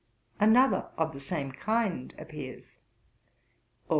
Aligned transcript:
Another 0.39 0.89
of 0.97 1.13
the 1.13 1.19
same 1.19 1.51
kind 1.51 2.11
appears, 2.17 2.79
'Aug. 3.87 3.89